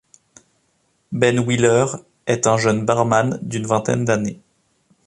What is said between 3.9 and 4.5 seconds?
d'années.